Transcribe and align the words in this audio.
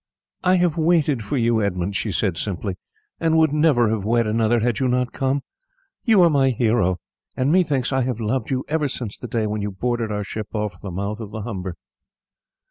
"I 0.43 0.55
have 0.55 0.77
waited 0.79 1.21
for 1.21 1.37
you, 1.37 1.61
Edmund," 1.61 1.95
she 1.95 2.11
said 2.11 2.35
simply, 2.35 2.75
"and 3.19 3.37
would 3.37 3.53
never 3.53 3.89
have 3.89 4.03
wed 4.03 4.25
another 4.25 4.59
had 4.59 4.79
you 4.79 4.87
not 4.87 5.11
come. 5.13 5.43
You 6.05 6.23
are 6.23 6.29
my 6.31 6.49
hero, 6.49 6.97
and 7.37 7.51
methinks 7.51 7.93
I 7.93 8.01
have 8.01 8.19
loved 8.19 8.49
you 8.49 8.65
ever 8.67 8.87
since 8.87 9.19
the 9.19 9.27
day 9.27 9.45
when 9.45 9.61
you 9.61 9.69
boarded 9.69 10.11
our 10.11 10.23
ship 10.23 10.47
off 10.55 10.81
the 10.81 10.89
mouth 10.89 11.19
of 11.19 11.29
the 11.29 11.41
Humber." 11.43 11.75